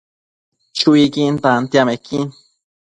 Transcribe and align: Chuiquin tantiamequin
Chuiquin 0.77 1.33
tantiamequin 1.43 2.25